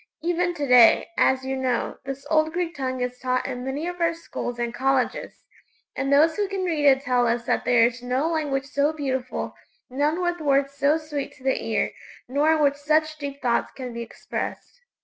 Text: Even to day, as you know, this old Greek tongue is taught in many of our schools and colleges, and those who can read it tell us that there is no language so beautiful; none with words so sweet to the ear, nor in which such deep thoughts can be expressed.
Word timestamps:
Even 0.23 0.55
to 0.55 0.65
day, 0.65 1.09
as 1.15 1.45
you 1.45 1.55
know, 1.55 1.99
this 2.05 2.25
old 2.31 2.51
Greek 2.53 2.73
tongue 2.73 3.01
is 3.01 3.19
taught 3.19 3.45
in 3.45 3.63
many 3.63 3.85
of 3.85 4.01
our 4.01 4.15
schools 4.15 4.57
and 4.57 4.73
colleges, 4.73 5.43
and 5.95 6.11
those 6.11 6.35
who 6.35 6.47
can 6.47 6.63
read 6.63 6.85
it 6.87 7.01
tell 7.01 7.27
us 7.27 7.45
that 7.45 7.65
there 7.65 7.85
is 7.85 8.01
no 8.01 8.27
language 8.27 8.65
so 8.65 8.93
beautiful; 8.93 9.53
none 9.91 10.19
with 10.19 10.39
words 10.41 10.73
so 10.73 10.97
sweet 10.97 11.33
to 11.33 11.43
the 11.43 11.63
ear, 11.63 11.91
nor 12.27 12.53
in 12.53 12.61
which 12.63 12.77
such 12.77 13.19
deep 13.19 13.43
thoughts 13.43 13.71
can 13.73 13.93
be 13.93 14.01
expressed. 14.01 14.81